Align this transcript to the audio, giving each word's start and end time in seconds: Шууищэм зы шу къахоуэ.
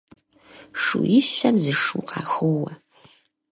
Шууищэм 0.81 1.55
зы 1.63 1.73
шу 1.81 1.99
къахоуэ. 2.07 2.71